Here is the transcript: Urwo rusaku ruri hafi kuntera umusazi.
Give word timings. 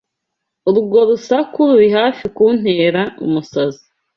Urwo 0.69 0.99
rusaku 1.09 1.59
ruri 1.69 1.89
hafi 1.97 2.25
kuntera 2.35 3.01
umusazi. 3.25 3.83